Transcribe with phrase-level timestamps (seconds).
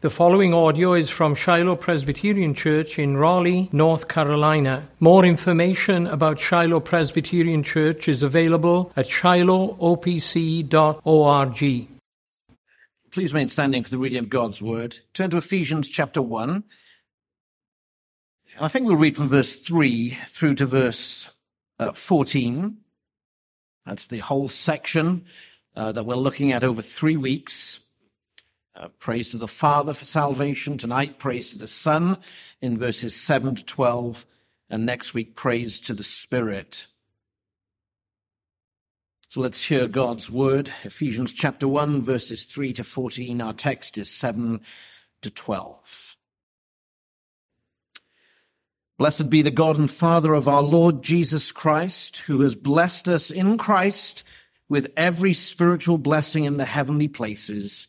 [0.00, 4.88] The following audio is from Shiloh Presbyterian Church in Raleigh, North Carolina.
[5.00, 11.88] More information about Shiloh Presbyterian Church is available at shilohopc.org.
[13.10, 15.00] Please remain standing for the reading of God's word.
[15.14, 16.62] Turn to Ephesians chapter 1.
[18.60, 21.28] I think we'll read from verse 3 through to verse
[21.80, 22.76] uh, 14.
[23.84, 25.24] That's the whole section
[25.74, 27.80] uh, that we're looking at over three weeks.
[28.78, 30.78] Uh, praise to the Father for salvation.
[30.78, 32.16] Tonight, praise to the Son
[32.60, 34.24] in verses 7 to 12.
[34.70, 36.86] And next week, praise to the Spirit.
[39.26, 40.70] So let's hear God's word.
[40.84, 43.40] Ephesians chapter 1, verses 3 to 14.
[43.40, 44.60] Our text is 7
[45.22, 46.16] to 12.
[48.96, 53.32] Blessed be the God and Father of our Lord Jesus Christ, who has blessed us
[53.32, 54.22] in Christ
[54.68, 57.88] with every spiritual blessing in the heavenly places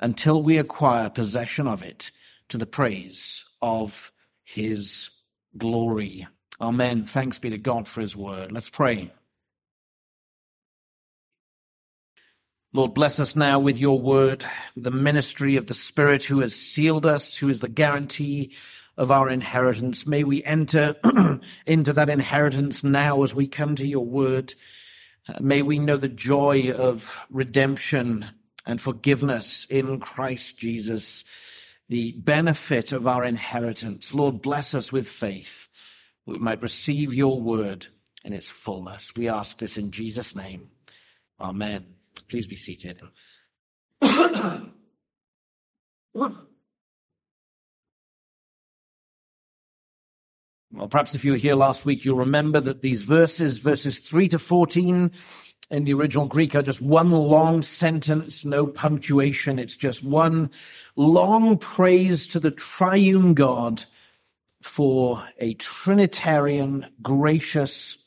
[0.00, 2.10] until we acquire possession of it
[2.48, 4.12] to the praise of
[4.44, 5.10] his
[5.56, 6.26] glory.
[6.60, 7.04] Amen.
[7.04, 8.52] Thanks be to God for his word.
[8.52, 9.12] Let's pray.
[12.72, 14.44] Lord, bless us now with your word,
[14.76, 18.54] the ministry of the Spirit who has sealed us, who is the guarantee
[18.98, 20.06] of our inheritance.
[20.06, 20.94] May we enter
[21.66, 24.54] into that inheritance now as we come to your word.
[25.40, 28.26] May we know the joy of redemption
[28.66, 31.24] and forgiveness in Christ Jesus,
[31.88, 34.12] the benefit of our inheritance.
[34.12, 35.68] Lord, bless us with faith.
[36.26, 37.86] We might receive your word
[38.24, 39.12] in its fullness.
[39.16, 40.68] We ask this in Jesus' name.
[41.40, 41.86] Amen.
[42.28, 43.00] Please be seated.
[50.76, 54.28] Well, perhaps if you were here last week, you'll remember that these verses, verses 3
[54.28, 55.10] to 14
[55.70, 59.58] in the original Greek are just one long sentence, no punctuation.
[59.58, 60.50] It's just one
[60.94, 63.84] long praise to the triune God
[64.62, 67.98] for a Trinitarian, gracious,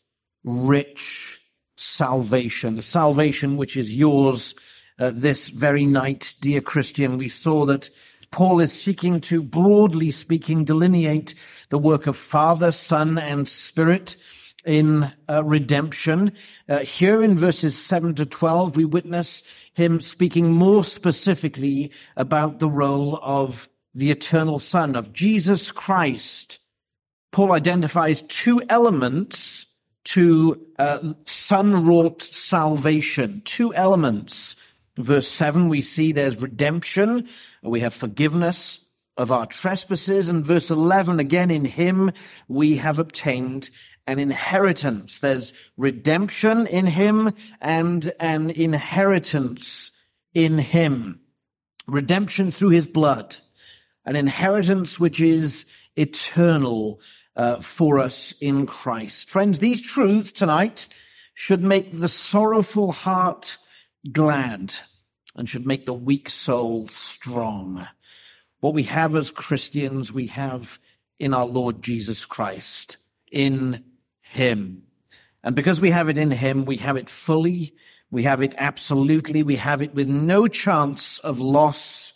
[0.44, 1.42] rich
[1.78, 4.56] salvation, the salvation which is yours
[4.98, 7.18] uh, this very night, dear Christian.
[7.18, 7.90] We saw that
[8.32, 11.36] Paul is seeking to, broadly speaking, delineate
[11.70, 14.18] the work of Father, Son, and Spirit
[14.66, 16.34] in uh, redemption.
[16.68, 19.44] Uh, here in verses 7 to 12, we witness
[19.74, 26.60] him speaking more specifically about the role of the eternal Son, of Jesus Christ.
[27.32, 29.68] Paul identifies two elements
[30.06, 34.56] to uh, Son-wrought salvation, two elements
[35.00, 37.30] Verse 7, we see there's redemption.
[37.64, 40.28] We have forgiveness of our trespasses.
[40.28, 42.12] And verse 11, again, in him
[42.50, 43.70] we have obtained
[44.10, 45.20] an inheritance.
[45.20, 47.32] There's redemption in him
[47.62, 49.92] and an inheritance
[50.34, 51.20] in him.
[51.86, 53.38] Redemption through his blood.
[54.06, 57.00] An inheritance which is eternal
[57.36, 59.30] uh, for us in Christ.
[59.30, 60.88] Friends, these truths tonight
[61.36, 63.58] should make the sorrowful heart
[64.12, 64.74] glad
[65.36, 67.88] and should make the weak soul strong.
[68.60, 70.80] What we have as Christians, we have
[71.20, 72.98] in our Lord Jesus Christ,
[73.32, 73.84] in
[74.30, 74.84] Him.
[75.44, 77.74] And because we have it in Him, we have it fully,
[78.12, 82.14] we have it absolutely, we have it with no chance of loss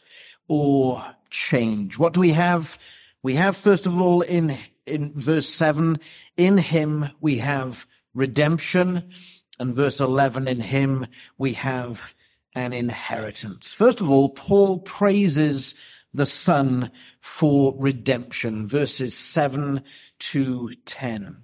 [0.48, 1.98] or change.
[1.98, 2.78] What do we have?
[3.22, 6.00] We have, first of all, in, in verse seven,
[6.36, 9.12] in Him we have redemption
[9.60, 11.08] And verse 11, in him
[11.38, 12.14] we have
[12.56, 13.70] an inheritance.
[13.70, 15.76] First of all, Paul praises
[16.14, 19.84] the Son for redemption, verses 7
[20.20, 21.38] to 10.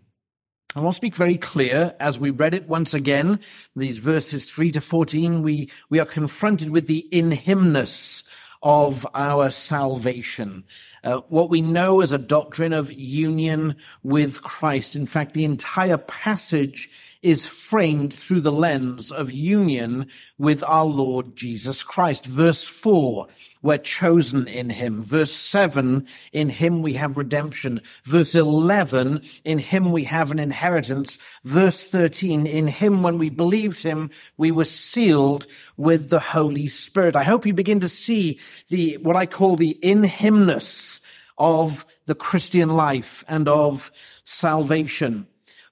[0.75, 3.39] I want to speak very clear as we read it once again,
[3.75, 8.23] these verses 3 to 14, we, we are confronted with the in himness
[8.61, 10.65] of our salvation.
[11.03, 14.95] Uh, what we know as a doctrine of union with Christ.
[14.95, 20.07] In fact, the entire passage is framed through the lens of union
[20.37, 22.25] with our Lord Jesus Christ.
[22.25, 23.27] Verse 4,
[23.61, 25.03] we're chosen in him.
[25.03, 27.81] Verse 7, in him we have redemption.
[28.05, 31.17] Verse 11, in him we have an inheritance.
[31.43, 35.45] Verse 13, in him when we believed him, we were sealed
[35.75, 37.17] with the Holy Spirit.
[37.17, 38.39] I hope you begin to see
[38.69, 41.01] the, what I call the in himness
[41.37, 43.91] of the Christian life and of
[44.25, 45.27] salvation.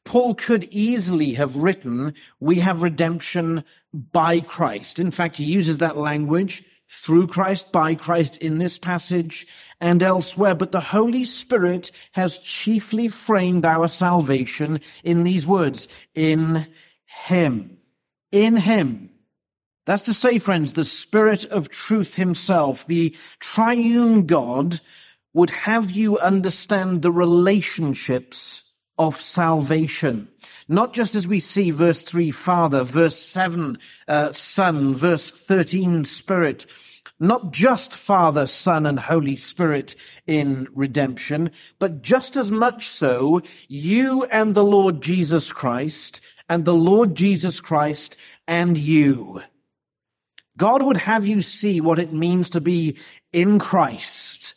[0.07, 4.99] Paul could easily have written, we have redemption by Christ.
[4.99, 9.45] In fact, he uses that language through Christ, by Christ in this passage
[9.81, 10.55] and elsewhere.
[10.55, 16.65] But the Holy Spirit has chiefly framed our salvation in these words, in
[17.25, 17.77] Him.
[18.31, 19.09] In Him.
[19.85, 24.79] That's to say, friends, the Spirit of truth Himself, the triune God,
[25.33, 28.66] would have you understand the relationships
[28.97, 30.27] of salvation.
[30.67, 33.77] Not just as we see verse 3, Father, verse 7,
[34.07, 36.65] uh, Son, verse 13, Spirit.
[37.19, 39.95] Not just Father, Son, and Holy Spirit
[40.27, 46.73] in redemption, but just as much so, you and the Lord Jesus Christ, and the
[46.73, 48.15] Lord Jesus Christ
[48.47, 49.41] and you.
[50.57, 52.97] God would have you see what it means to be
[53.31, 54.55] in Christ.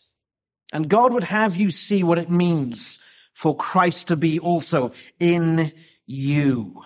[0.73, 3.01] And God would have you see what it means
[3.41, 5.73] for Christ to be also in
[6.05, 6.83] you.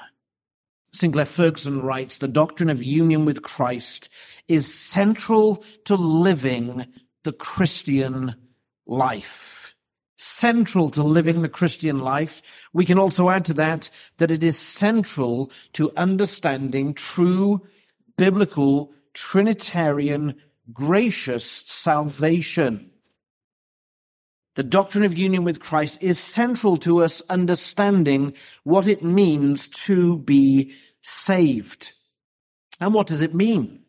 [0.92, 4.08] Sinclair Ferguson writes, the doctrine of union with Christ
[4.46, 6.86] is central to living
[7.24, 8.36] the Christian
[8.86, 9.74] life.
[10.16, 12.40] Central to living the Christian life.
[12.72, 17.66] We can also add to that that it is central to understanding true
[18.16, 20.36] biblical Trinitarian
[20.72, 22.92] gracious salvation.
[24.54, 30.18] The doctrine of union with Christ is central to us understanding what it means to
[30.18, 31.92] be saved.
[32.80, 33.80] And what does it mean?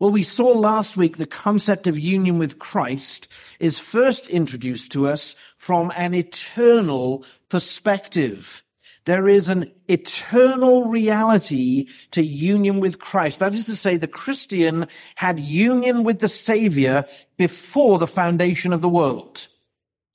[0.00, 3.28] Well, we saw last week the concept of union with Christ
[3.60, 8.62] is first introduced to us from an eternal perspective.
[9.04, 13.40] There is an eternal reality to union with Christ.
[13.40, 17.04] That is to say, the Christian had union with the Savior
[17.36, 19.48] before the foundation of the world.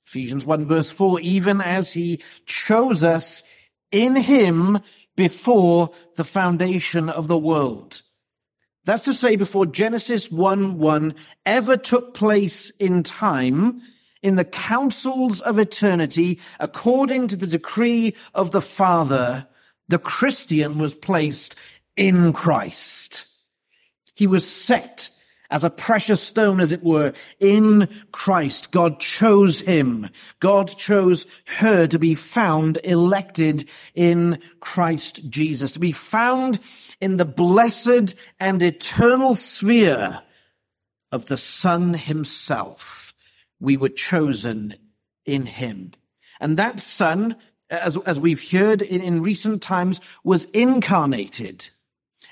[0.06, 3.42] Ephesians 1 verse 4, even as he chose us
[3.90, 4.78] in him
[5.16, 8.02] before the foundation of the world.
[8.84, 11.14] That's to say, before Genesis 1 1
[11.44, 13.82] ever took place in time,
[14.22, 19.46] in the councils of eternity, according to the decree of the Father,
[19.88, 21.56] the Christian was placed
[21.96, 23.26] in Christ.
[24.14, 25.10] He was set
[25.50, 28.70] as a precious stone, as it were, in Christ.
[28.72, 30.08] God chose him.
[30.40, 31.26] God chose
[31.58, 36.58] her to be found, elected in Christ Jesus, to be found
[37.00, 40.22] in the blessed and eternal sphere
[41.12, 43.14] of the Son himself.
[43.60, 44.74] We were chosen
[45.24, 45.92] in him.
[46.40, 47.36] And that Son,
[47.70, 51.68] as, as we've heard in, in recent times, was incarnated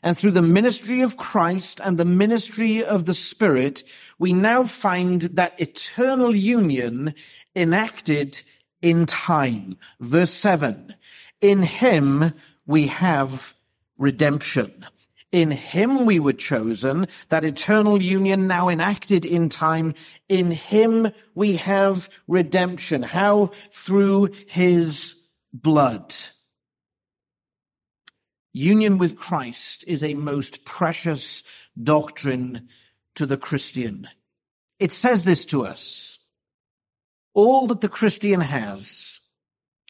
[0.05, 3.83] and through the ministry of Christ and the ministry of the Spirit,
[4.19, 7.15] we now find that eternal union
[7.57, 8.43] enacted
[8.83, 9.79] in time.
[10.01, 10.95] Verse seven.
[11.41, 12.35] In him
[12.67, 13.55] we have
[13.97, 14.87] redemption.
[15.33, 19.95] In him we were chosen, that eternal union now enacted in time.
[20.29, 23.03] In him we have redemption.
[23.03, 23.53] How?
[23.73, 25.17] Through his
[25.53, 26.15] blood.
[28.55, 31.43] Union with Christ is a most precious
[31.83, 32.69] doctrine
[33.17, 34.09] to the Christian.
[34.79, 36.21] It says this to us.
[37.35, 39.21] All that the Christian has,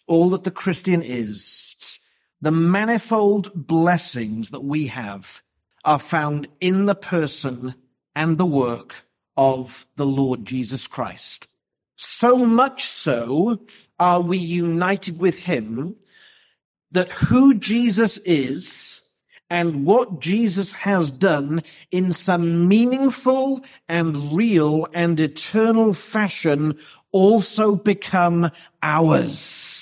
[0.06, 2.00] all that the Christian is,
[2.40, 5.42] the manifold blessings that we have
[5.84, 7.74] are found in the person
[8.16, 9.04] and the work
[9.36, 11.48] of the Lord Jesus Christ.
[11.96, 13.60] So much so
[13.98, 15.96] are we united with him
[16.94, 19.00] that who Jesus is
[19.50, 26.78] and what Jesus has done in some meaningful and real and eternal fashion
[27.12, 28.50] also become
[28.82, 29.74] ours.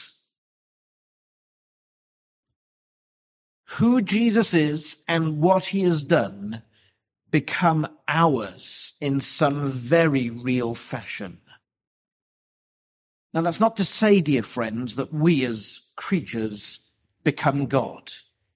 [3.77, 6.63] who Jesus is and what he has done
[7.31, 11.39] become ours in some very real fashion.
[13.33, 16.81] Now that's not to say, dear friends, that we as creatures
[17.25, 18.13] become God.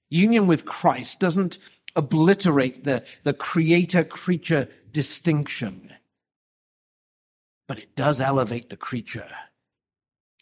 [0.08, 1.58] Union with Christ doesn't
[1.94, 5.92] obliterate the, the creator creature distinction,
[7.66, 9.28] but it does elevate the creature.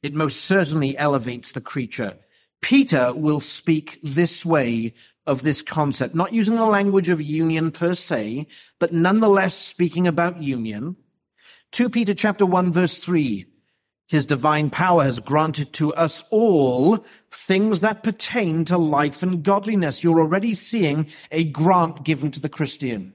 [0.02, 2.18] It most certainly elevates the creature.
[2.60, 4.94] Peter will speak this way
[5.26, 8.46] of this concept, not using the language of union per se,
[8.78, 10.96] but nonetheless speaking about union.
[11.72, 13.46] 2 Peter chapter 1 verse 3.
[14.14, 20.04] His divine power has granted to us all things that pertain to life and godliness.
[20.04, 23.14] You're already seeing a grant given to the Christian.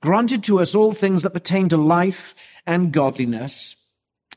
[0.00, 3.74] Granted to us all things that pertain to life and godliness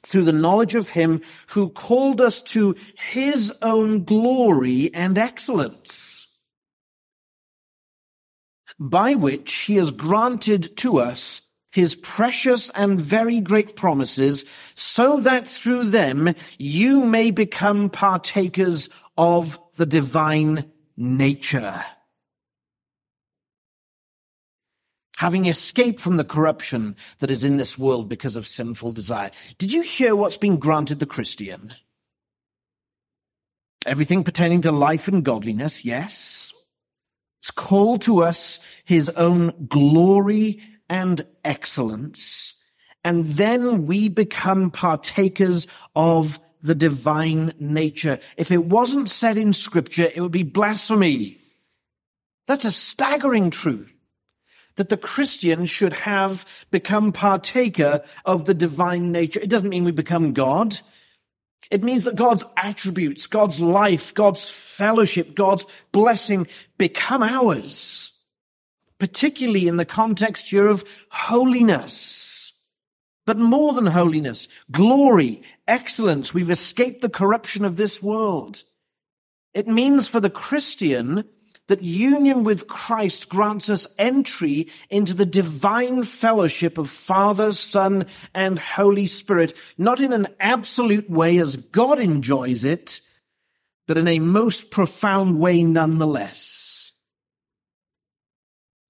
[0.02, 2.76] through the knowledge of him who called us to
[3.12, 6.28] his own glory and excellence,
[8.80, 11.47] by which he has granted to us
[11.78, 19.60] his precious and very great promises, so that through them you may become partakers of
[19.76, 20.66] the divine
[20.98, 21.86] nature.
[25.18, 29.30] Having escaped from the corruption that is in this world because of sinful desire.
[29.60, 31.76] Did you hear what's been granted the Christian?
[33.86, 36.52] Everything pertaining to life and godliness, yes.
[37.44, 42.56] It's called to us his own glory and excellence,
[43.04, 48.20] and then we become partakers of the divine nature.
[48.36, 51.40] If it wasn't said in scripture, it would be blasphemy.
[52.48, 53.94] That's a staggering truth
[54.76, 59.40] that the Christian should have become partaker of the divine nature.
[59.40, 60.80] It doesn't mean we become God.
[61.70, 68.14] It means that God's attributes, God's life, God's fellowship, God's blessing become ours
[69.00, 72.54] particularly in the context here of holiness.
[73.26, 76.34] But more than holiness, glory, excellence.
[76.34, 78.64] We've escaped the corruption of this world.
[79.54, 81.26] It means for the Christian
[81.68, 88.58] that union with Christ grants us entry into the divine fellowship of Father, Son, and
[88.58, 93.02] Holy Spirit, not in an absolute way as God enjoys it,
[93.86, 96.57] but in a most profound way nonetheless.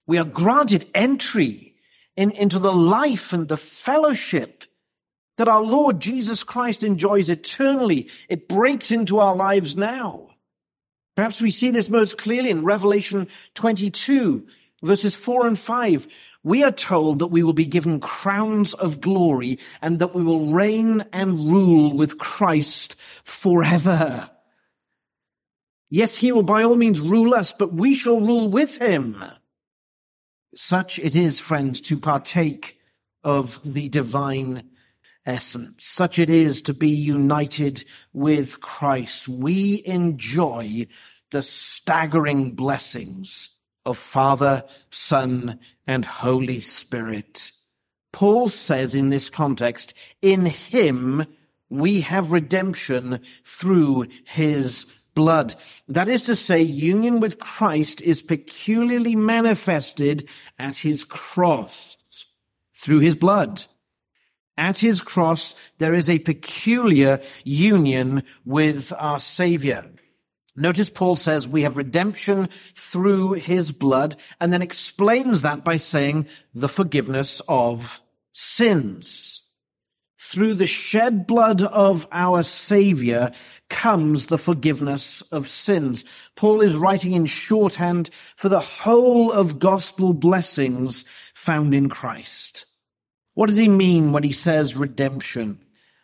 [0.07, 1.75] We are granted entry
[2.15, 4.63] in, into the life and the fellowship
[5.35, 8.09] that our Lord Jesus Christ enjoys eternally.
[8.27, 10.29] It breaks into our lives now.
[11.15, 14.47] Perhaps we see this most clearly in Revelation 22
[14.83, 16.07] verses 4 and 5.
[16.43, 20.53] We are told that we will be given crowns of glory and that we will
[20.53, 24.29] reign and rule with Christ forever.
[25.89, 29.23] Yes, he will by all means rule us, but we shall rule with him.
[30.59, 32.79] Such it is, friends, to partake
[33.23, 34.63] of the divine
[35.23, 35.85] essence.
[35.85, 39.27] Such it is to be united with Christ.
[39.27, 40.87] We enjoy
[41.29, 43.49] the staggering blessings
[43.85, 47.51] of Father, Son, and Holy Spirit.
[48.11, 51.27] Paul says in this context, in him
[51.69, 55.55] we have redemption through his blood.
[55.87, 61.97] That is to say, union with Christ is peculiarly manifested at his cross
[62.75, 63.65] through his blood.
[64.59, 69.89] At his cross, there is a peculiar union with our Savior.
[70.55, 76.27] Notice Paul says we have redemption through his blood and then explains that by saying
[76.53, 78.01] the forgiveness of
[78.33, 79.46] sins.
[80.29, 83.31] Through the shed blood of our Savior
[83.69, 86.03] comes the forgiveness of sins.
[86.35, 92.65] Paul is writing in shorthand for the whole of gospel blessings found in Christ.
[93.35, 95.59] What does he mean when he says redemption?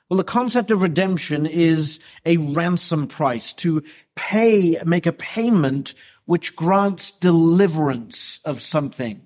[0.10, 3.84] Well, the concept of redemption is a ransom price to
[4.16, 9.22] pay, make a payment which grants deliverance of something.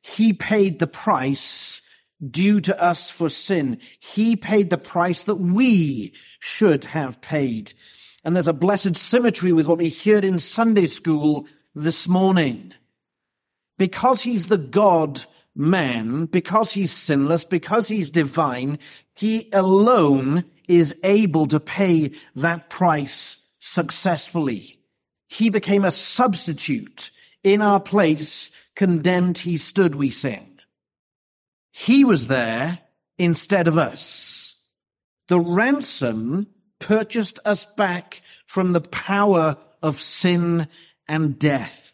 [0.00, 1.82] He paid the price
[2.30, 3.78] due to us for sin.
[4.00, 7.72] He paid the price that we should have paid.
[8.24, 12.72] And there's a blessed symmetry with what we heard in Sunday school this morning.
[13.76, 15.22] Because he's the God
[15.54, 18.78] man, because he's sinless, because he's divine,
[19.14, 24.78] he alone is able to pay that price successfully.
[25.28, 27.10] He became a substitute
[27.42, 30.53] in our place, condemned he stood, we sing.
[31.76, 32.78] He was there
[33.18, 34.54] instead of us.
[35.26, 36.46] The ransom
[36.78, 40.68] purchased us back from the power of sin
[41.08, 41.92] and death.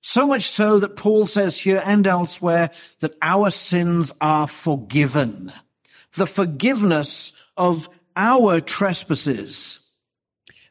[0.00, 5.52] So much so that Paul says here and elsewhere that our sins are forgiven.
[6.14, 9.82] The forgiveness of our trespasses.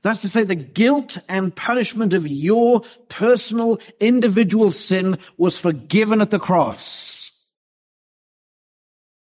[0.01, 6.31] That's to say the guilt and punishment of your personal individual sin was forgiven at
[6.31, 7.14] the cross.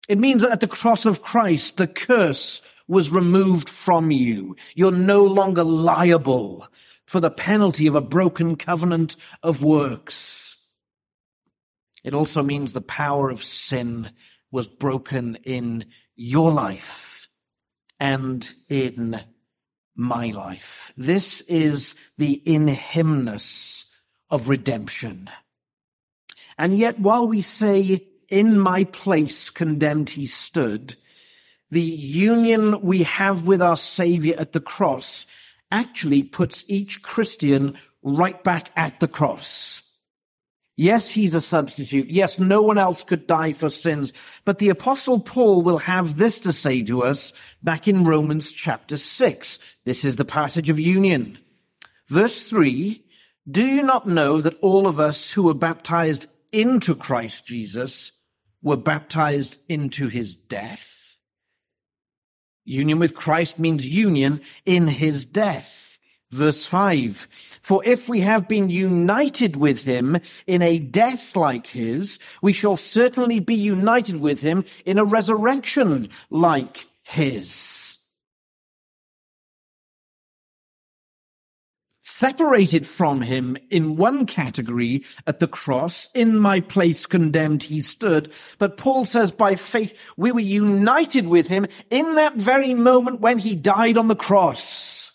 [0.08, 4.56] It means that at the cross of Christ, the curse was removed from you.
[4.74, 6.68] You're no longer liable
[7.06, 10.56] for the penalty of a broken covenant of works.
[12.04, 14.10] It also means the power of sin
[14.52, 17.28] was broken in your life
[17.98, 19.20] and in
[19.96, 20.92] my life.
[20.96, 23.86] This is the in himness
[24.30, 25.30] of redemption.
[26.58, 30.96] And yet while we say in my place condemned he stood,
[31.70, 35.26] the union we have with our savior at the cross
[35.70, 39.82] actually puts each Christian right back at the cross.
[40.76, 42.10] Yes, he's a substitute.
[42.10, 44.12] Yes, no one else could die for sins.
[44.44, 48.98] But the apostle Paul will have this to say to us back in Romans chapter
[48.98, 49.58] six.
[49.84, 51.38] This is the passage of union.
[52.08, 53.04] Verse three,
[53.50, 58.12] do you not know that all of us who were baptized into Christ Jesus
[58.66, 61.16] were baptized into his death?
[62.64, 65.98] Union with Christ means union in his death.
[66.32, 67.28] Verse 5.
[67.62, 70.18] For if we have been united with him
[70.48, 76.08] in a death like his, we shall certainly be united with him in a resurrection
[76.28, 77.85] like his.
[82.08, 88.32] Separated from him in one category at the cross, in my place condemned he stood.
[88.58, 93.38] But Paul says by faith we were united with him in that very moment when
[93.38, 95.10] he died on the cross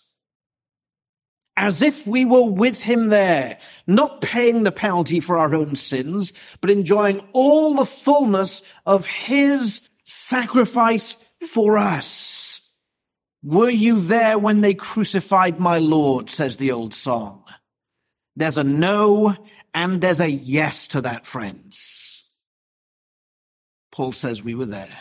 [1.56, 3.58] as if we were with him there,
[3.88, 9.82] not paying the penalty for our own sins, but enjoying all the fullness of his
[10.04, 11.16] sacrifice
[11.48, 12.41] for us.
[13.44, 17.44] Were you there when they crucified my Lord, says the old song.
[18.36, 19.36] There's a no
[19.74, 22.24] and there's a yes to that, friends.
[23.92, 24.98] Paul says we were there,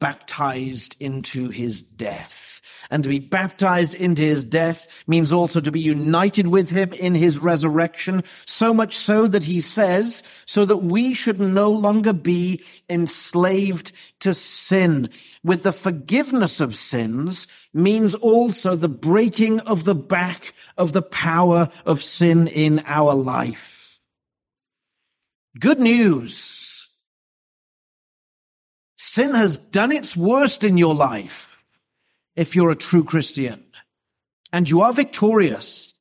[0.00, 2.53] baptized into his death
[2.90, 7.14] and to be baptized into his death means also to be united with him in
[7.14, 12.62] his resurrection, so much so that he says, so that we should no longer be
[12.88, 15.08] enslaved to sin.
[15.42, 21.68] With the forgiveness of sins means also the breaking of the back of the power
[21.84, 24.00] of sin in our life.
[25.58, 26.88] Good news.
[28.96, 31.46] Sin has done its worst in your life
[32.36, 33.64] if you're a true Christian.
[34.52, 35.94] And you are victorious.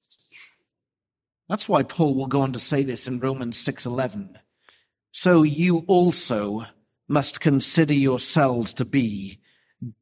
[1.50, 4.38] That's why Paul will go on to say this in Romans 6:11.
[5.12, 6.65] So you also
[7.08, 9.41] must consider yourselves to be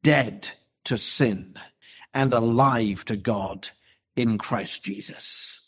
[0.02, 0.50] dead
[0.84, 1.54] to sin
[2.14, 3.68] and alive to God
[4.16, 5.60] in Christ Jesus.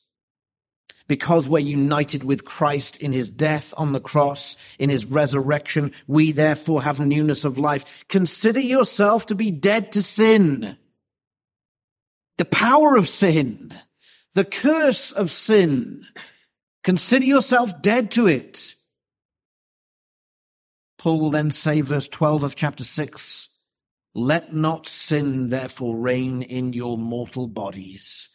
[1.06, 6.32] Because we're united with Christ in his death on the cross, in his resurrection, we
[6.32, 8.04] therefore have newness of life.
[8.08, 10.78] Consider yourself to be dead to sin.
[12.38, 13.74] The power of sin,
[14.32, 16.06] the curse of sin.
[16.82, 18.74] Consider yourself dead to it.
[20.98, 23.50] Paul will then say, verse 12 of chapter 6,
[24.14, 28.30] let not sin therefore reign in your mortal bodies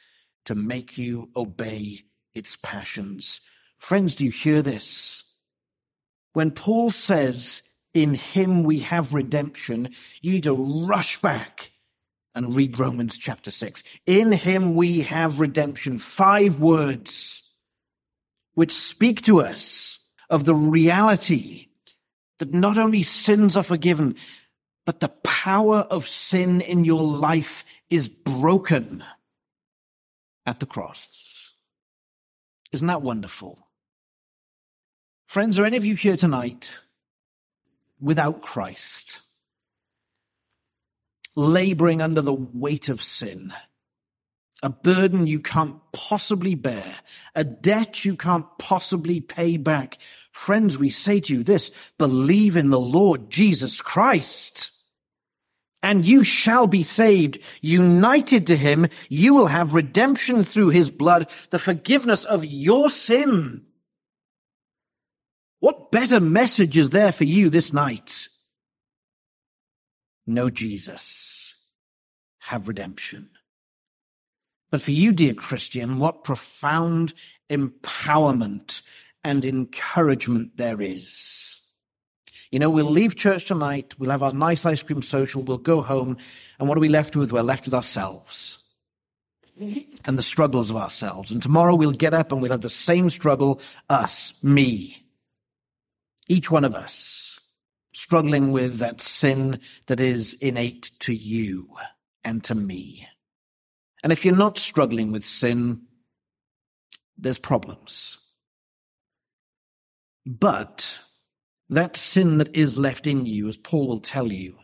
[0.45, 2.01] to make you obey
[2.39, 3.41] its passions.
[3.77, 5.23] Friends, do you hear this?
[6.33, 7.61] When Paul says,
[7.93, 9.89] in him we have redemption,
[10.21, 11.71] you need to rush back
[12.33, 13.83] and read Romans chapter 6.
[14.05, 15.99] In him we have redemption.
[15.99, 17.43] Five words
[18.53, 19.99] which speak to us
[20.29, 21.67] of the reality
[22.37, 24.15] that not only sins are forgiven,
[24.85, 29.03] but the power of sin in your life is broken
[30.45, 31.28] at the cross.
[32.71, 33.67] Isn't that wonderful?
[35.27, 36.79] Friends, are any of you here tonight
[37.99, 39.21] without Christ?
[41.35, 43.53] Laboring under the weight of sin,
[44.61, 46.97] a burden you can't possibly bear,
[47.35, 49.97] a debt you can't possibly pay back.
[50.31, 54.71] Friends, we say to you this, believe in the Lord Jesus Christ
[55.81, 57.39] and you shall be saved.
[57.61, 63.65] United to him, you will have redemption through his blood, the forgiveness of your sin.
[65.59, 68.27] What better message is there for you this night?
[70.25, 71.55] Know Jesus.
[72.39, 73.29] Have redemption.
[74.71, 77.13] But for you, dear Christian, what profound
[77.49, 78.81] empowerment
[79.23, 81.48] and encouragement there is.
[82.51, 85.81] You know, we'll leave church tonight, we'll have our nice ice cream social, we'll go
[85.81, 86.17] home,
[86.57, 87.31] and what are we left with?
[87.31, 88.59] We're left with ourselves
[89.59, 91.31] and the struggles of ourselves.
[91.31, 95.05] And tomorrow we'll get up and we'll have the same struggle, us, me.
[96.27, 97.39] Each one of us
[97.93, 101.69] struggling with that sin that is innate to you
[102.23, 103.07] and to me.
[104.01, 105.81] And if you're not struggling with sin,
[107.17, 108.17] there's problems.
[110.25, 111.03] But
[111.69, 114.57] that sin that is left in you, as Paul will tell you,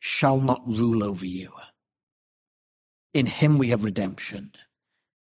[0.00, 1.52] shall not rule over you.
[3.14, 4.52] In him we have redemption.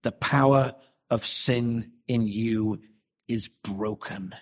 [0.04, 0.76] The power
[1.10, 2.82] of sin in you
[3.28, 4.36] is broken.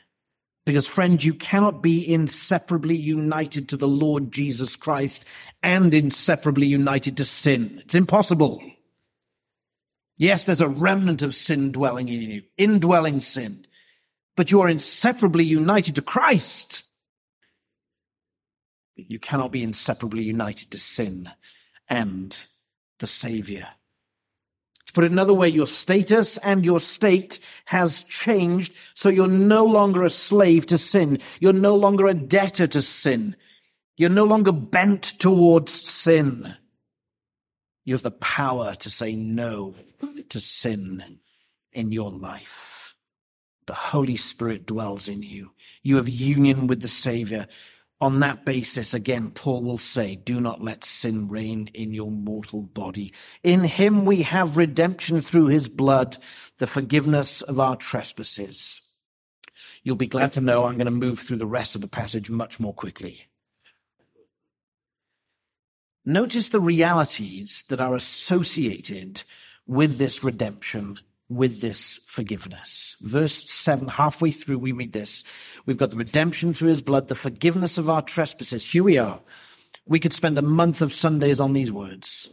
[0.66, 5.24] Because friends, you cannot be inseparably united to the Lord Jesus Christ
[5.64, 7.82] and inseparably united to sin.
[7.86, 8.62] It's impossible.
[10.18, 13.67] Yes, there's a remnant of sin dwelling in you, indwelling sin,
[14.38, 16.84] but you are inseparably united to Christ.
[18.96, 21.30] You cannot be inseparably united to sin
[21.90, 22.38] and
[23.00, 23.68] the Savior.
[24.86, 29.66] To put it another way, your status and your state has changed, so you're no
[29.66, 31.20] longer a slave to sin.
[31.40, 33.36] You're no longer a debtor to sin.
[33.98, 36.56] You're no longer bent towards sin.
[37.86, 39.76] You have the power to say no
[40.30, 41.20] to sin
[41.74, 42.87] in your life.
[43.68, 45.52] The Holy Spirit dwells in you.
[45.84, 47.48] You have union with the Savior.
[48.00, 52.62] On that basis, again, Paul will say, do not let sin reign in your mortal
[52.62, 53.14] body.
[53.44, 56.18] In him we have redemption through his blood,
[56.58, 58.82] the forgiveness of our trespasses.
[59.84, 62.30] You'll be glad to know I'm going to move through the rest of the passage
[62.30, 63.28] much more quickly.
[66.06, 69.24] Notice the realities that are associated
[69.66, 71.00] with this redemption,
[71.30, 72.96] with this forgiveness.
[73.02, 75.24] Verse 7, halfway through, we read this.
[75.66, 78.66] We've got the redemption through his blood, the forgiveness of our trespasses.
[78.66, 79.22] Here we are.
[79.86, 82.32] We could spend a month of Sundays on these words.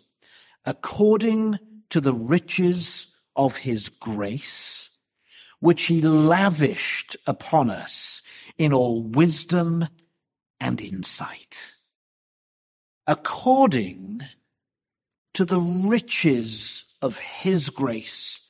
[0.64, 1.59] According
[1.90, 4.90] to the riches of his grace,
[5.61, 8.22] which he lavished upon us
[8.59, 9.88] in all wisdom
[10.61, 11.74] and insight
[13.07, 14.22] according
[15.35, 18.40] to the riches of his grace,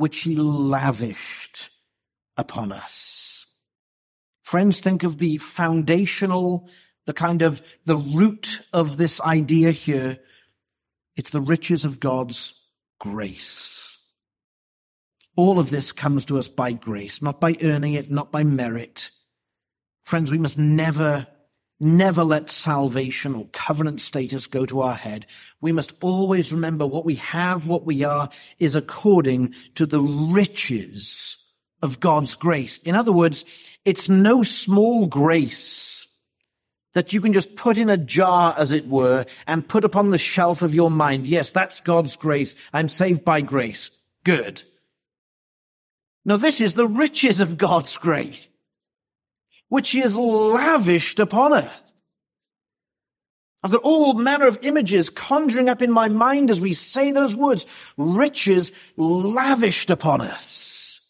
[0.00, 1.68] which he lavished
[2.38, 3.44] upon us.
[4.42, 6.70] Friends, think of the foundational,
[7.04, 10.18] the kind of the root of this idea here.
[11.16, 12.54] It's the riches of God's
[12.98, 13.98] grace.
[15.36, 19.10] All of this comes to us by grace, not by earning it, not by merit.
[20.04, 21.26] Friends, we must never
[21.82, 25.24] Never let salvation or covenant status go to our head.
[25.62, 31.38] We must always remember what we have, what we are, is according to the riches
[31.80, 32.76] of God's grace.
[32.78, 33.46] In other words,
[33.86, 36.06] it's no small grace
[36.92, 40.18] that you can just put in a jar, as it were, and put upon the
[40.18, 41.26] shelf of your mind.
[41.26, 42.56] Yes, that's God's grace.
[42.74, 43.90] I'm saved by grace.
[44.24, 44.62] Good.
[46.26, 48.36] Now, this is the riches of God's grace
[49.70, 51.80] which he has lavished upon us.
[53.62, 57.36] I've got all manner of images conjuring up in my mind as we say those
[57.36, 61.00] words, riches lavished upon us.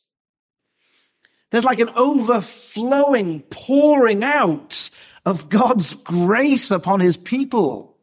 [1.51, 4.91] There's like an overflowing pouring out
[5.25, 7.97] of God's grace upon his people.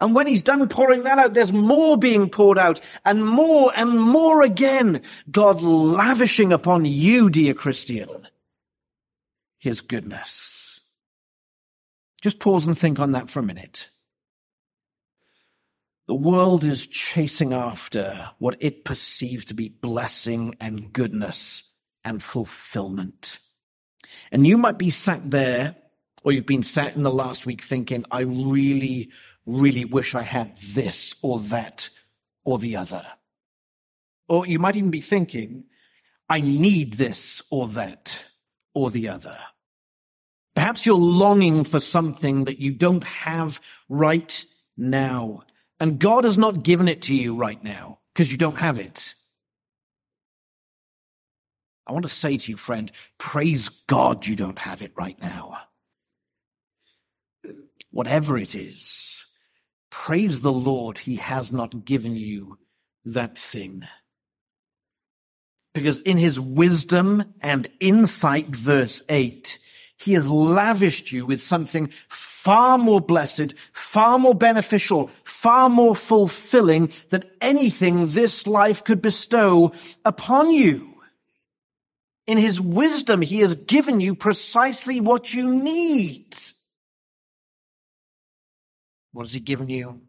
[0.00, 3.98] And when he's done pouring that out, there's more being poured out and more and
[3.98, 5.02] more again.
[5.30, 8.08] God lavishing upon you, dear Christian
[9.60, 10.80] his goodness.
[12.20, 13.90] Just pause and think on that for a minute.
[16.08, 21.62] The world is chasing after what it perceives to be blessing and goodness
[22.04, 23.38] and fulfillment.
[24.32, 25.76] And you might be sat there,
[26.24, 29.10] or you've been sat in the last week thinking, I really,
[29.46, 31.90] really wish I had this or that
[32.44, 33.06] or the other.
[34.28, 35.64] Or you might even be thinking,
[36.28, 38.26] I need this or that
[38.74, 39.38] or the other.
[40.54, 44.44] Perhaps you're longing for something that you don't have right
[44.76, 45.42] now.
[45.78, 49.14] And God has not given it to you right now because you don't have it.
[51.86, 55.58] I want to say to you, friend, praise God you don't have it right now.
[57.90, 59.24] Whatever it is,
[59.90, 62.58] praise the Lord he has not given you
[63.04, 63.84] that thing.
[65.72, 69.58] Because in his wisdom and insight, verse 8,
[69.96, 76.92] He has lavished you with something far more blessed, far more beneficial, far more fulfilling
[77.10, 79.72] than anything this life could bestow
[80.04, 80.90] upon you.
[82.26, 86.36] In his wisdom, he has given you precisely what you need.
[89.12, 90.00] What has he given you?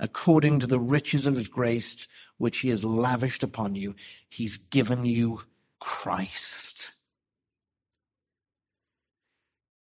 [0.00, 2.06] According to the riches of his grace,
[2.36, 3.94] which he has lavished upon you,
[4.28, 5.40] he's given you
[5.80, 6.92] Christ.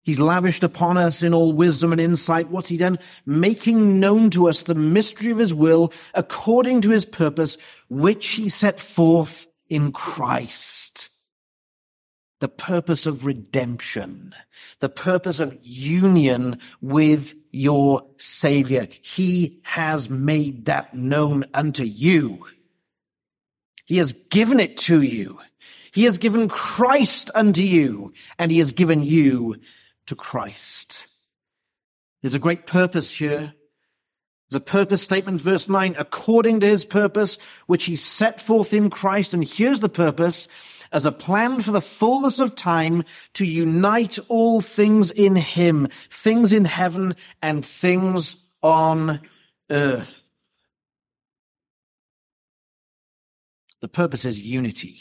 [0.03, 2.51] He's lavished upon us in all wisdom and insight.
[2.51, 2.99] What's he done?
[3.27, 8.49] Making known to us the mystery of his will according to his purpose, which he
[8.49, 11.11] set forth in Christ.
[12.41, 14.35] The purpose of redemption,
[14.81, 18.87] the purpose of union with your savior.
[19.03, 22.47] He has made that known unto you.
[23.87, 25.41] He has given it to you.
[25.93, 29.57] He has given Christ unto you and he has given you
[30.07, 31.09] to Christ.
[32.23, 33.55] There's a great purpose here.
[34.53, 39.33] A purpose statement, verse 9, according to his purpose, which he set forth in Christ.
[39.33, 40.49] And here's the purpose
[40.93, 46.53] as a plan for the fullness of time to unite all things in him, things
[46.53, 49.21] in heaven and things on
[49.71, 50.23] earth.
[53.81, 55.01] The purpose is unity.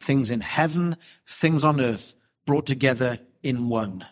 [0.00, 2.14] Things in heaven, things on earth
[2.46, 4.06] brought together in one.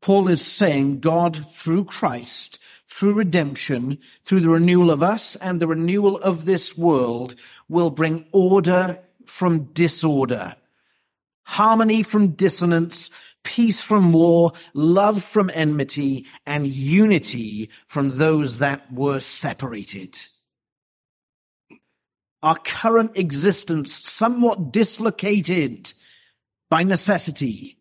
[0.00, 5.68] Paul is saying God through Christ, through redemption, through the renewal of us and the
[5.68, 7.36] renewal of this world
[7.68, 10.56] will bring order from disorder,
[11.44, 13.10] harmony from dissonance,
[13.44, 20.18] peace from war, love from enmity, and unity from those that were separated.
[22.42, 25.92] Our current existence, somewhat dislocated
[26.70, 27.78] by necessity,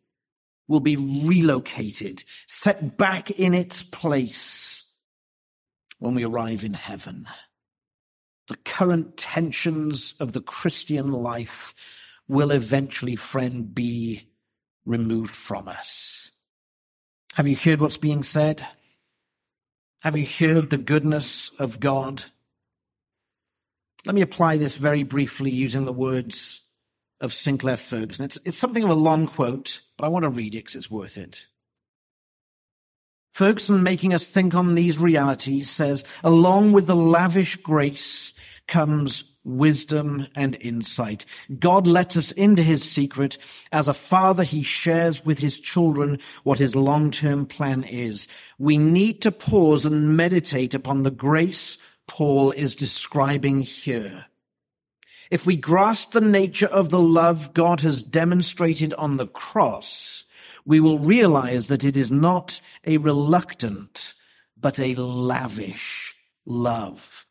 [0.67, 4.85] will be relocated, set back in its place
[5.99, 7.27] when we arrive in heaven.
[8.51, 11.73] The current tensions of the Christian life
[12.27, 14.27] will eventually, friend, be
[14.85, 16.31] removed from us.
[17.35, 18.67] Have you heard what's being said?
[19.99, 22.25] Have you heard the goodness of God?
[24.05, 26.61] Let me apply this very briefly using the words
[27.21, 28.25] of Sinclair Ferguson.
[28.25, 30.91] It's, it's something of a long quote, but I want to read it because it's
[30.91, 31.45] worth it.
[33.31, 38.33] Ferguson, making us think on these realities, says, along with the lavish grace
[38.67, 41.25] comes wisdom and insight.
[41.59, 43.37] God lets us into his secret.
[43.71, 48.27] As a father, he shares with his children what his long-term plan is.
[48.59, 54.25] We need to pause and meditate upon the grace Paul is describing here.
[55.31, 60.20] If we grasp the nature of the love God has demonstrated on the cross,
[60.65, 64.13] we will realize that it is not a reluctant,
[64.57, 67.25] but a lavish love.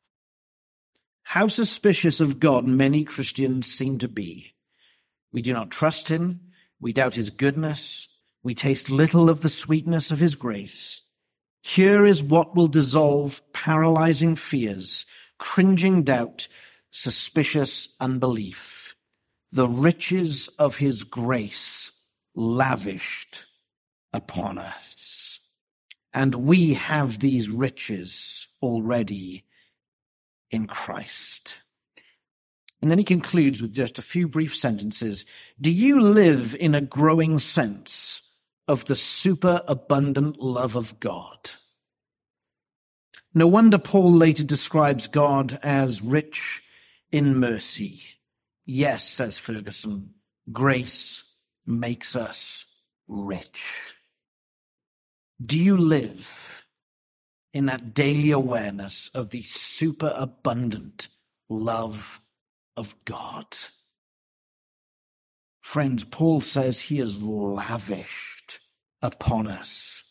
[1.22, 4.54] How suspicious of God many Christians seem to be.
[5.32, 6.40] We do not trust him.
[6.80, 8.08] We doubt his goodness.
[8.42, 11.02] We taste little of the sweetness of his grace.
[11.62, 15.06] Here is what will dissolve paralyzing fears,
[15.38, 16.48] cringing doubt,
[16.90, 18.96] suspicious unbelief,
[19.52, 21.89] the riches of his grace
[22.34, 23.44] lavished
[24.12, 25.40] upon us.
[26.12, 29.44] And we have these riches already
[30.50, 31.60] in Christ.
[32.82, 35.24] And then he concludes with just a few brief sentences.
[35.60, 38.22] Do you live in a growing sense
[38.66, 41.50] of the superabundant love of God?
[43.32, 46.62] No wonder Paul later describes God as rich
[47.12, 48.02] in mercy.
[48.64, 50.14] Yes, says Ferguson,
[50.50, 51.22] grace
[51.66, 52.64] makes us
[53.08, 53.94] rich.
[55.44, 56.64] Do you live
[57.52, 61.08] in that daily awareness of the superabundant
[61.48, 62.20] love
[62.76, 63.46] of God?
[65.60, 68.60] Friends, Paul says he has lavished
[69.02, 70.04] upon us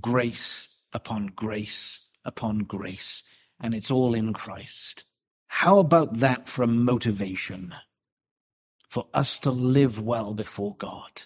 [0.00, 3.22] grace upon grace upon grace,
[3.60, 5.04] and it's all in Christ.
[5.48, 7.74] How about that for a motivation
[8.90, 11.22] for us to live well before God?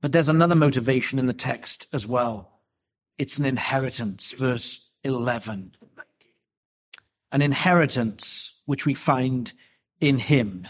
[0.00, 2.60] But there's another motivation in the text as well.
[3.18, 5.76] It's an inheritance, verse 11.
[7.30, 9.52] An inheritance which we find
[10.00, 10.66] in Him,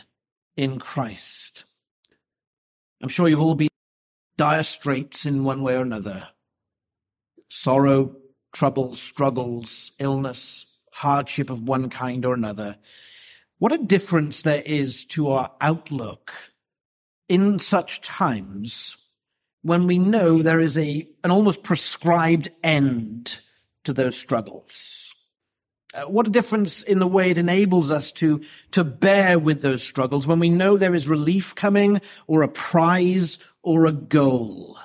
[0.56, 1.64] in Christ.
[3.02, 3.68] I'm sure you've all been
[4.36, 6.28] dire straits in one way or another.
[7.48, 8.16] Sorrow,
[8.52, 12.76] trouble, struggles, illness, hardship of one kind or another,
[13.58, 16.32] what a difference there is to our outlook
[17.28, 18.96] in such times
[19.62, 23.40] when we know there is a, an almost prescribed end
[23.84, 25.14] to those struggles.
[25.94, 29.82] Uh, what a difference in the way it enables us to, to bear with those
[29.82, 34.78] struggles when we know there is relief coming or a prize or a goal.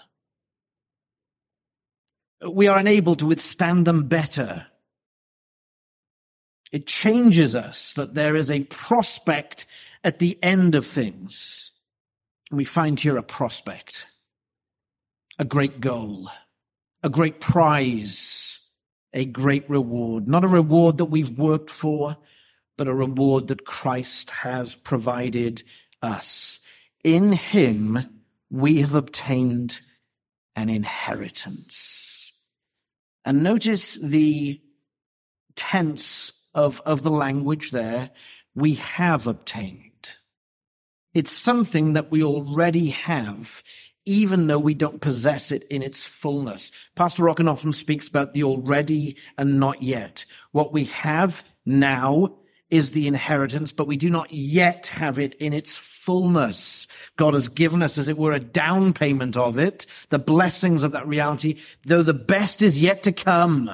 [2.50, 4.68] We are enabled to withstand them better.
[6.74, 9.68] It changes us that there is a prospect
[10.04, 11.72] at the end of things.
[12.52, 14.08] We find here a prospect,
[15.38, 16.30] a great goal,
[17.04, 18.60] a great prize,
[19.14, 20.28] a great reward.
[20.28, 22.18] Not a reward that we've worked for,
[22.76, 25.62] but a reward that Christ has provided
[26.02, 26.60] us.
[27.04, 29.80] In him we have obtained
[30.56, 32.34] an inheritance.
[33.26, 34.60] And notice the
[35.56, 38.12] tense of, of the language there.
[38.56, 40.16] We have obtained.
[41.14, 43.64] It's something that we already have,
[44.06, 46.72] even though we don't possess it in its fullness.
[46.96, 50.26] Pastor Rockin often speaks about the already and not yet.
[50.52, 52.38] What we have now
[52.70, 56.88] is the inheritance, but we do not yet have it in its fullness.
[57.18, 60.92] God has given us, as it were, a down payment of it, the blessings of
[60.94, 63.70] that reality, though the best is yet to come.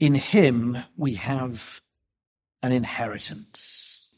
[0.00, 1.82] In Him we have
[2.62, 4.08] an inheritance.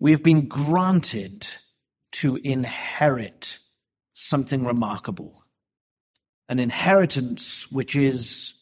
[0.00, 1.46] We have been granted
[2.12, 3.60] to inherit
[4.12, 5.44] something remarkable.
[6.48, 8.54] An inheritance which is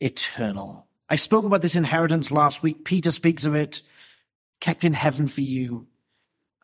[0.00, 0.86] eternal.
[1.10, 2.84] I spoke about this inheritance last week.
[2.84, 3.82] Peter speaks of it,
[4.60, 5.88] kept in heaven for you,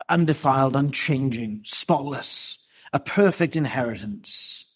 [0.09, 2.59] undefiled, unchanging, spotless,
[2.93, 4.67] a perfect inheritance.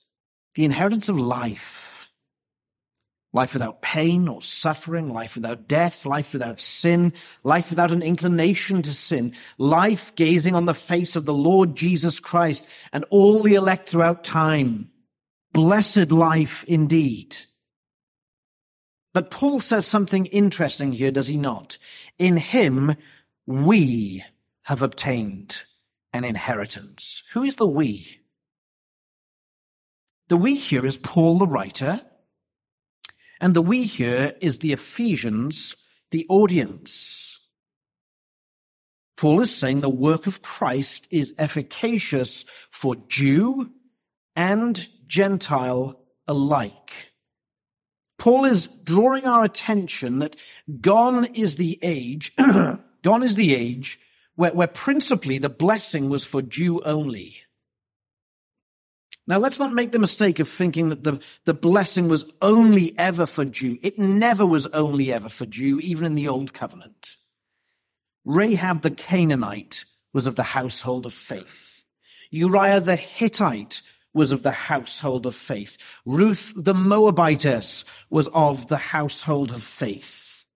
[0.56, 1.87] The inheritance of life
[3.32, 7.12] Life without pain or suffering, life without death, life without sin,
[7.44, 12.20] life without an inclination to sin, life gazing on the face of the Lord Jesus
[12.20, 14.90] Christ and all the elect throughout time.
[15.52, 17.36] Blessed life indeed.
[19.12, 21.76] But Paul says something interesting here, does he not?
[22.18, 22.96] In him,
[23.46, 24.24] we
[24.62, 25.62] have obtained
[26.12, 27.22] an inheritance.
[27.32, 28.20] Who is the we?
[30.28, 32.02] The we here is Paul the writer
[33.40, 35.76] and the we here is the Ephesians,
[36.10, 37.38] the audience.
[39.16, 43.70] Paul is saying the work of Christ is efficacious for Jew
[44.36, 47.12] and Gentile alike.
[48.18, 50.36] Paul is drawing our attention that
[50.80, 52.34] gone is the age,
[53.02, 54.00] gone is the age
[54.34, 57.38] where, where principally the blessing was for Jew only.
[59.28, 63.26] Now let's not make the mistake of thinking that the, the blessing was only ever
[63.26, 63.78] for Jew.
[63.82, 67.16] It never was only ever for Jew, even in the Old Covenant.
[68.24, 71.84] Rahab the Canaanite was of the household of faith.
[72.30, 73.82] Uriah the Hittite
[74.14, 75.76] was of the household of faith.
[76.06, 80.46] Ruth the Moabitess was of the household of faith.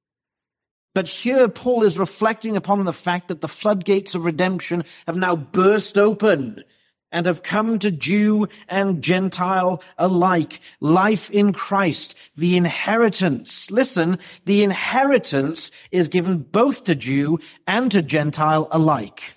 [0.94, 5.36] But here Paul is reflecting upon the fact that the floodgates of redemption have now
[5.36, 6.64] burst open
[7.12, 10.60] and have come to Jew and Gentile alike.
[10.80, 13.70] Life in Christ, the inheritance.
[13.70, 19.34] Listen, the inheritance is given both to Jew and to Gentile alike.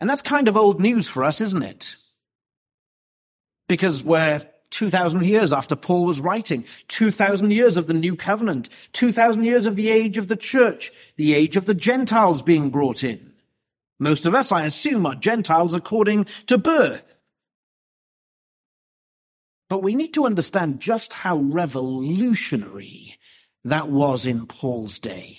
[0.00, 1.96] And that's kind of old news for us, isn't it?
[3.68, 9.44] Because we're 2,000 years after Paul was writing, 2,000 years of the new covenant, 2,000
[9.44, 13.31] years of the age of the church, the age of the Gentiles being brought in.
[14.02, 17.04] Most of us, I assume, are Gentiles according to birth.
[19.68, 23.16] But we need to understand just how revolutionary
[23.62, 25.38] that was in Paul's day.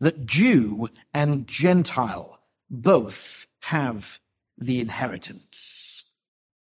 [0.00, 4.18] That Jew and Gentile both have
[4.58, 6.02] the inheritance.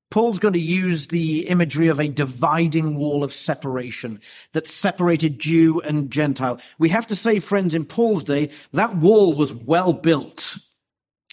[0.10, 4.22] Paul's going to use the imagery of a dividing wall of separation
[4.54, 6.62] that separated Jew and Gentile.
[6.80, 10.58] We have to say, friends, in Paul's day, that wall was well built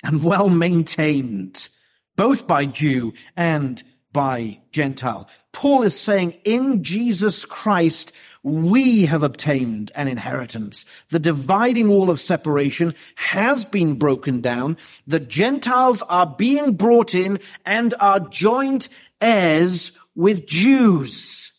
[0.07, 1.69] and well maintained,
[2.14, 5.28] both by Jew and by Gentile.
[5.53, 8.12] Paul is saying in Jesus Christ,
[8.43, 10.85] we have obtained an inheritance.
[11.11, 14.76] The dividing wall of separation has been broken down.
[15.07, 18.89] The Gentiles are being brought in and are joint
[19.20, 21.53] heirs with Jews.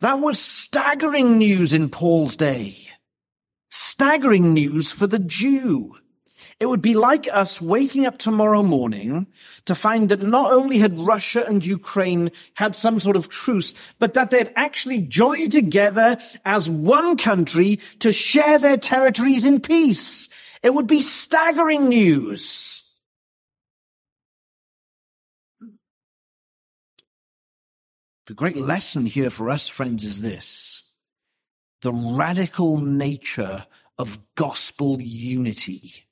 [0.00, 2.76] That was staggering news in Paul's day.
[3.70, 5.96] Staggering news for the Jew.
[6.58, 9.26] It would be like us waking up tomorrow morning
[9.66, 14.14] to find that not only had Russia and Ukraine had some sort of truce, but
[14.14, 20.30] that they'd actually joined together as one country to share their territories in peace.
[20.62, 22.82] It would be staggering news.
[28.24, 30.84] The great lesson here for us, friends, is this.
[31.82, 33.66] The radical nature
[33.98, 36.05] of gospel unity.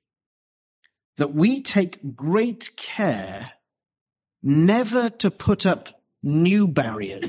[1.17, 3.53] That we take great care
[4.43, 7.25] never to put up new barriers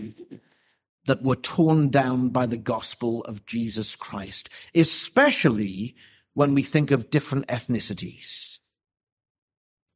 [1.06, 5.96] that were torn down by the gospel of Jesus Christ, especially
[6.34, 8.58] when we think of different ethnicities.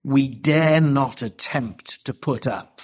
[0.04, 2.82] We dare not attempt to put up,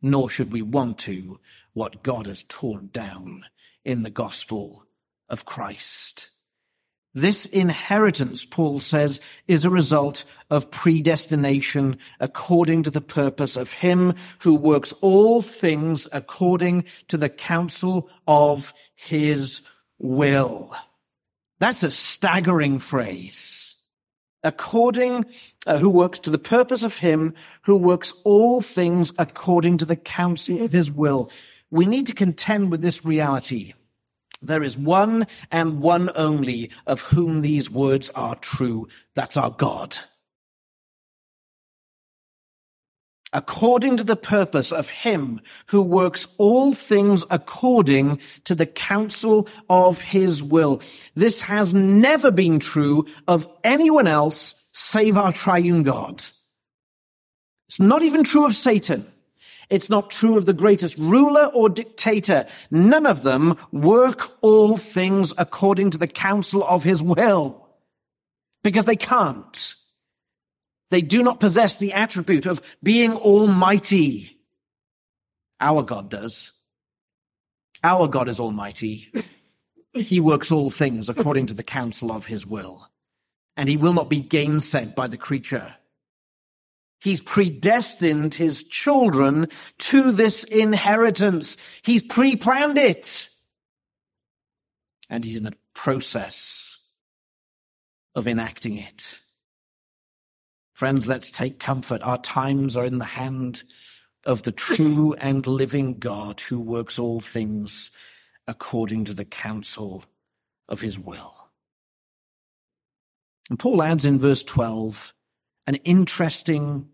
[0.00, 1.40] nor should we want to,
[1.74, 3.44] what God has torn down
[3.84, 4.86] in the gospel
[5.28, 6.30] of Christ.
[7.14, 14.14] This inheritance, Paul says, is a result of predestination according to the purpose of him
[14.40, 19.60] who works all things according to the counsel of his
[19.98, 20.74] will.
[21.58, 23.76] That's a staggering phrase.
[24.42, 25.26] According,
[25.66, 29.96] uh, who works to the purpose of him who works all things according to the
[29.96, 31.30] counsel of his will.
[31.70, 33.74] We need to contend with this reality
[34.42, 38.88] there is one and one only of whom these words are true.
[39.14, 39.96] That's our God.
[43.32, 50.02] according to the purpose of him who works all things according to the counsel of
[50.02, 50.82] his will.
[51.14, 56.22] This has never been true of anyone else save our triune God.
[57.68, 59.10] It's not even true of Satan.
[59.72, 62.46] It's not true of the greatest ruler or dictator.
[62.70, 67.66] None of them work all things according to the counsel of his will.
[68.62, 69.74] Because they can't.
[70.90, 74.38] They do not possess the attribute of being almighty.
[75.58, 76.52] Our God does.
[77.82, 79.10] Our God is almighty.
[79.94, 82.88] He works all things according to the counsel of his will.
[83.58, 85.76] And he will not be gainsaid by the creature.
[87.02, 89.48] He's predestined his children
[89.78, 91.56] to this inheritance.
[91.82, 93.28] He's pre-planned it.
[95.10, 96.78] And he's in a process
[98.14, 99.20] of enacting it.
[100.74, 102.02] Friends, let's take comfort.
[102.02, 103.64] Our times are in the hand
[104.24, 107.90] of the true and living God who works all things
[108.46, 110.04] according to the counsel
[110.68, 111.50] of his will.
[113.50, 115.12] And Paul adds in verse 12
[115.66, 116.88] an interesting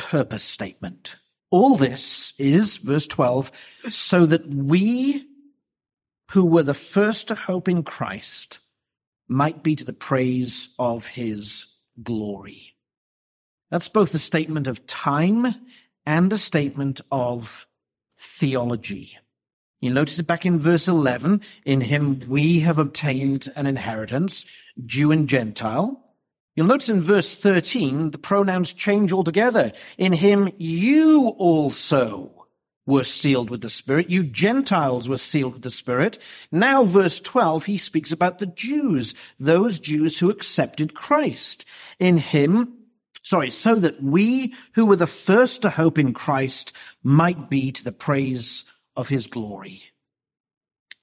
[0.00, 1.16] purpose statement.
[1.50, 3.52] All this is, verse 12,
[3.90, 5.26] so that we
[6.30, 8.60] who were the first to hope in Christ
[9.28, 11.66] might be to the praise of his
[12.02, 12.74] glory.
[13.70, 15.54] That's both a statement of time
[16.06, 17.66] and a statement of
[18.18, 19.18] theology.
[19.80, 21.40] You notice it back in verse 11.
[21.64, 24.46] In him we have obtained an inheritance,
[24.84, 26.04] Jew and Gentile.
[26.60, 29.72] You'll notice in verse 13, the pronouns change altogether.
[29.96, 32.46] In him, you also
[32.84, 34.10] were sealed with the Spirit.
[34.10, 36.18] You Gentiles were sealed with the Spirit.
[36.52, 41.64] Now, verse 12, he speaks about the Jews, those Jews who accepted Christ.
[41.98, 42.74] In him,
[43.22, 47.82] sorry, so that we who were the first to hope in Christ might be to
[47.82, 49.82] the praise of his glory.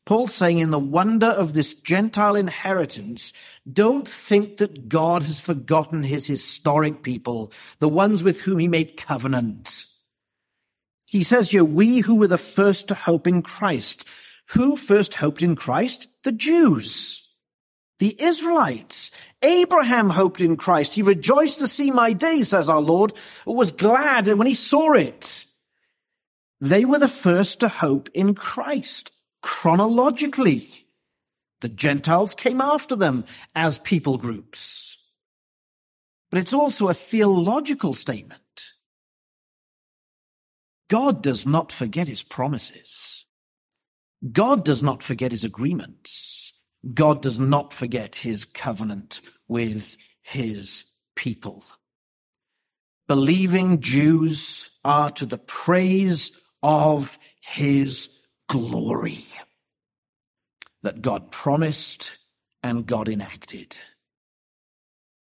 [0.07, 3.33] Paul's saying in the wonder of this Gentile inheritance,
[3.69, 8.95] don't think that God has forgotten his historic people, the ones with whom he made
[8.95, 9.83] covenant.
[11.07, 14.07] He says here, we who were the first to hope in Christ.
[14.51, 16.07] Who first hoped in Christ?
[16.23, 17.27] The Jews.
[17.99, 19.11] The Israelites.
[19.41, 20.93] Abraham hoped in Christ.
[20.93, 23.11] He rejoiced to see my day, says our Lord,
[23.45, 25.45] was glad when he saw it.
[26.61, 29.11] They were the first to hope in Christ
[29.47, 30.69] chronologically.
[31.61, 33.23] The Gentiles came after them
[33.55, 34.97] as people groups.
[36.29, 38.41] But it's also a theological statement.
[40.89, 43.25] God does not forget his promises.
[44.29, 46.53] God does not forget his agreements.
[46.93, 50.83] God does not forget his covenant with his
[51.15, 51.63] people.
[53.07, 58.16] Believing Jews are to the praise of his
[58.47, 59.25] glory
[60.83, 62.17] that God promised
[62.63, 63.77] and God enacted.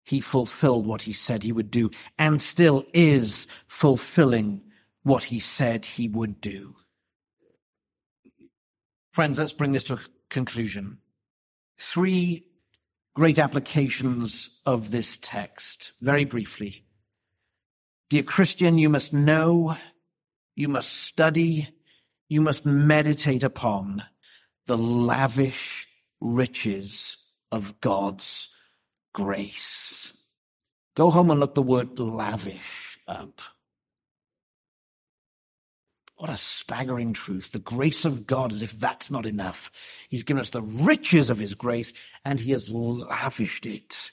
[0.05, 4.63] He fulfilled what he said he would do and still is fulfilling
[5.03, 6.77] what he said he would do.
[9.13, 10.01] Friends, let's bring this to a
[10.31, 10.99] conclusion.
[11.79, 12.47] Three
[13.15, 16.85] great applications of this text, very briefly.
[18.09, 19.77] Dear Christian, you must know,
[20.55, 21.69] you must study,
[22.33, 24.03] you must meditate upon
[24.65, 25.87] the lavish
[26.23, 27.19] riches
[27.51, 28.49] of God's
[29.13, 30.15] grace.
[30.97, 33.43] Go home and look the word lavish up.
[36.17, 37.53] What a staggering truth.
[37.53, 39.71] The grace of God, as if that's not enough.
[40.09, 41.93] He's given us the riches of his grace
[42.25, 44.11] and he has lavished it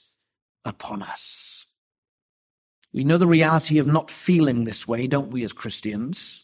[0.66, 1.64] upon us.
[2.92, 6.42] We know the reality of not feeling this way, don't we, as Christians?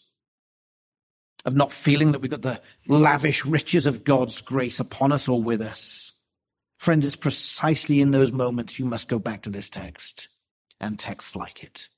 [1.46, 5.40] Of not feeling that we've got the lavish riches of God's grace upon us or
[5.40, 6.12] with us.
[6.76, 10.28] Friends, it's precisely in those moments you must go back to this text
[10.80, 11.88] and texts like it.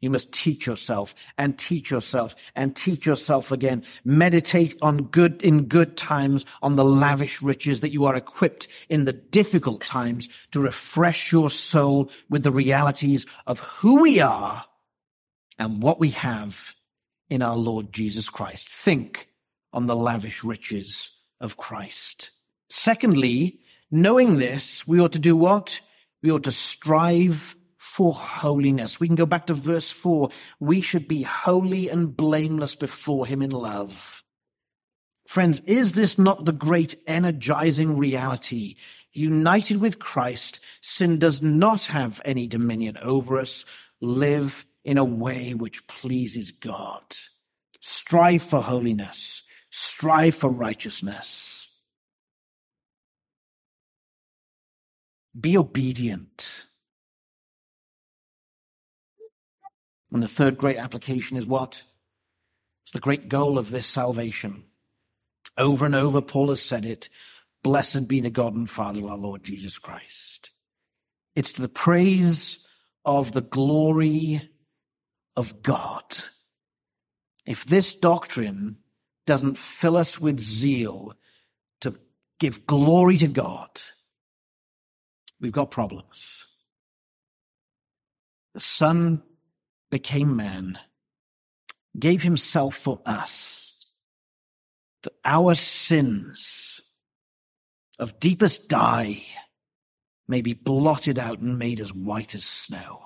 [0.00, 3.82] You must teach yourself and teach yourself and teach yourself again.
[4.04, 9.04] Meditate on good, in good times on the lavish riches that you are equipped in
[9.04, 14.64] the difficult times to refresh your soul with the realities of who we are
[15.58, 16.72] and what we have
[17.28, 18.68] in our Lord Jesus Christ.
[18.68, 19.28] Think
[19.72, 21.10] on the lavish riches
[21.40, 22.30] of Christ.
[22.70, 23.60] Secondly,
[23.90, 25.80] knowing this, we ought to do what?
[26.22, 29.00] We ought to strive for holiness.
[29.00, 30.30] We can go back to verse four.
[30.60, 34.22] We should be holy and blameless before him in love.
[35.26, 38.76] Friends, is this not the great energizing reality?
[39.12, 43.64] United with Christ, sin does not have any dominion over us.
[44.00, 47.02] Live in a way which pleases God.
[47.80, 49.42] Strive for holiness.
[49.68, 51.68] Strive for righteousness.
[55.38, 56.66] Be obedient.
[60.12, 61.82] And the third great application is what?
[62.84, 64.66] It's the great goal of this salvation.
[65.58, 67.08] Over and over, Paul has said it.
[67.64, 70.52] Blessed be the God and Father of our Lord Jesus Christ.
[71.34, 72.60] It's to the praise
[73.04, 74.48] of the glory
[75.36, 76.04] of God.
[77.44, 78.78] If this doctrine
[79.26, 81.14] doesn't fill us with zeal
[81.80, 81.94] to
[82.40, 83.70] give glory to God,
[85.40, 86.46] we've got problems.
[88.54, 89.22] The Son
[89.90, 90.78] became man,
[91.98, 93.86] gave himself for us,
[95.02, 96.80] that our sins
[97.98, 99.22] of deepest dye
[100.28, 103.05] may be blotted out and made as white as snow.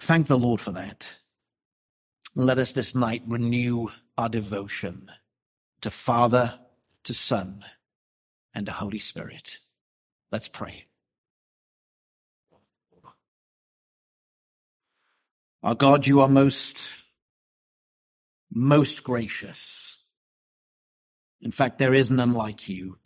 [0.00, 1.16] Thank the Lord for that.
[2.34, 3.88] Let us this night renew
[4.18, 5.10] our devotion
[5.80, 6.58] to Father,
[7.04, 7.64] to Son,
[8.54, 9.58] and to Holy Spirit.
[10.32, 10.86] Let's pray.
[15.62, 16.90] Our God, you are most,
[18.52, 19.98] most gracious.
[21.40, 22.98] In fact, there is none like you.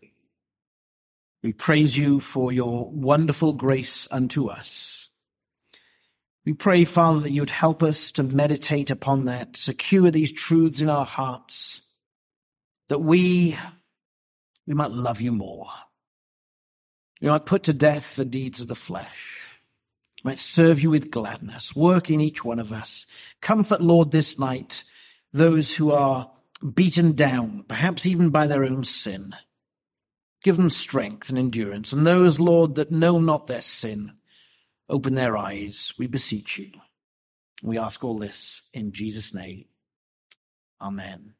[1.43, 4.98] We praise you for your wonderful grace unto us.
[6.45, 10.89] We pray, Father, that you'd help us to meditate upon that, secure these truths in
[10.89, 11.83] our hearts,
[12.89, 13.59] that we,
[14.67, 15.69] we might love you more.
[17.21, 19.61] We might put to death the deeds of the flesh
[20.25, 21.75] We might serve you with gladness.
[21.75, 23.07] Work in each one of us.
[23.41, 24.85] Comfort, Lord, this night
[25.33, 26.31] those who are
[26.75, 29.35] beaten down, perhaps even by their own sin.
[30.43, 31.93] Give them strength and endurance.
[31.93, 34.18] And those, Lord, that know not their sin,
[34.89, 36.73] open their eyes, we beseech you.
[37.63, 39.67] We ask all this in Jesus' name.
[40.81, 41.35] Amen.